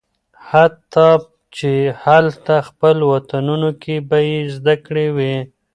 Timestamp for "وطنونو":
3.11-3.69